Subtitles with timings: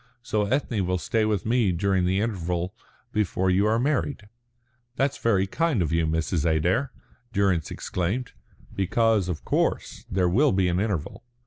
[0.23, 2.73] So Ethne will stay with me during the interval
[3.11, 4.27] before you are married."
[4.95, 6.43] "That's very kind of you, Mrs.
[6.43, 6.91] Adair,"
[7.31, 8.31] Durrance exclaimed;
[8.75, 11.23] "because, of course, there will be an interval."